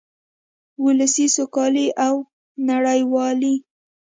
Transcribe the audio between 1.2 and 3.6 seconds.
سوکالۍ او نړیوالې